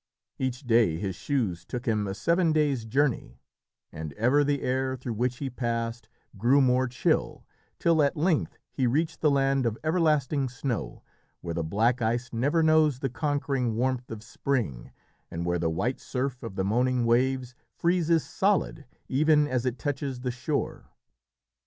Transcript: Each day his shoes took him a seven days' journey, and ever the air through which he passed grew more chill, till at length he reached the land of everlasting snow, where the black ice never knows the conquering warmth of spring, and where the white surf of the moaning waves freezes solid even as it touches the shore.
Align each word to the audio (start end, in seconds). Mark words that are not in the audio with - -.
Each 0.39 0.61
day 0.61 0.97
his 0.97 1.15
shoes 1.15 1.63
took 1.63 1.85
him 1.87 2.07
a 2.07 2.15
seven 2.15 2.51
days' 2.51 2.85
journey, 2.85 3.37
and 3.91 4.13
ever 4.13 4.43
the 4.43 4.63
air 4.63 4.95
through 4.97 5.13
which 5.13 5.37
he 5.37 5.47
passed 5.47 6.09
grew 6.39 6.59
more 6.59 6.87
chill, 6.87 7.45
till 7.77 8.01
at 8.01 8.17
length 8.17 8.57
he 8.71 8.87
reached 8.87 9.21
the 9.21 9.29
land 9.29 9.63
of 9.67 9.77
everlasting 9.83 10.49
snow, 10.49 11.03
where 11.41 11.53
the 11.53 11.63
black 11.63 12.01
ice 12.01 12.33
never 12.33 12.63
knows 12.63 12.97
the 12.97 13.09
conquering 13.11 13.75
warmth 13.75 14.09
of 14.09 14.23
spring, 14.23 14.91
and 15.29 15.45
where 15.45 15.59
the 15.59 15.69
white 15.69 15.99
surf 15.99 16.41
of 16.41 16.55
the 16.55 16.65
moaning 16.65 17.05
waves 17.05 17.53
freezes 17.77 18.25
solid 18.25 18.85
even 19.07 19.47
as 19.47 19.67
it 19.67 19.77
touches 19.77 20.21
the 20.21 20.31
shore. 20.31 20.89